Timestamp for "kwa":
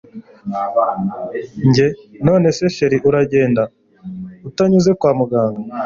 4.99-5.11